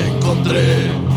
encontré. 0.00 1.11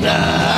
vida. 0.00 0.49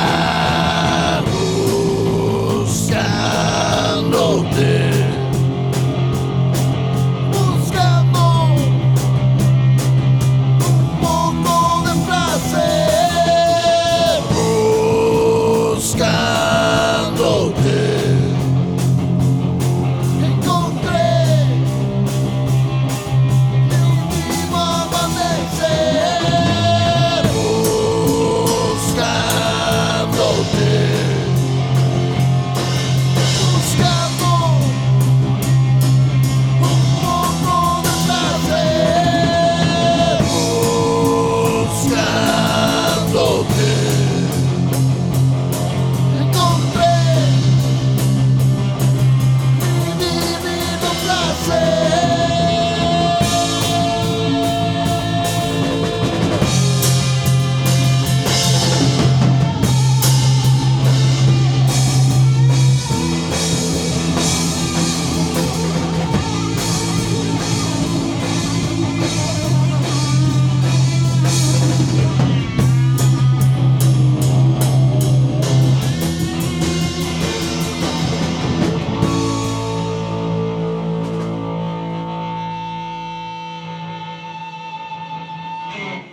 Yeah. 85.75 86.12